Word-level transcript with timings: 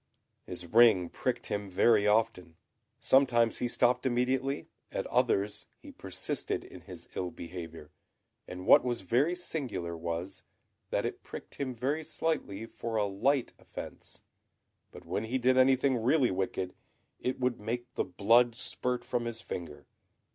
His 0.47 0.65
ring 0.65 1.09
pricked 1.09 1.45
him 1.45 1.69
very 1.69 2.07
often. 2.07 2.55
Sometimes 2.99 3.59
he 3.59 3.67
stopped 3.67 4.03
immediately, 4.03 4.65
at 4.91 5.05
others 5.05 5.67
he 5.77 5.91
persisted 5.91 6.63
in 6.63 6.81
his 6.81 7.07
ill 7.13 7.29
behaviour; 7.29 7.91
and 8.47 8.65
what 8.65 8.83
was 8.83 9.01
very 9.01 9.35
singular 9.35 9.95
was, 9.95 10.41
that 10.89 11.05
it 11.05 11.21
pricked 11.21 11.59
him 11.61 11.75
very 11.75 12.03
slightly 12.03 12.65
for 12.65 12.95
a 12.95 13.05
light 13.05 13.53
offence, 13.59 14.23
but 14.91 15.05
when 15.05 15.25
he 15.25 15.37
did 15.37 15.55
anything 15.55 16.01
really 16.01 16.31
wicked, 16.31 16.73
it 17.19 17.39
would 17.39 17.59
make 17.59 17.93
the 17.93 18.03
blood 18.05 18.55
spurt 18.55 19.05
from 19.05 19.25
his 19.25 19.39
finger. 19.39 19.85